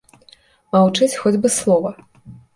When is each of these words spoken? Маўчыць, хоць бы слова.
Маўчыць, 0.75 1.11
хоць 1.25 1.35
бы 1.45 1.53
слова. 1.59 1.95